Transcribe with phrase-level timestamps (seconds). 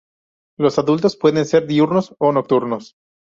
[0.57, 2.95] Los adultos pueden ser diurnos o nocturnos.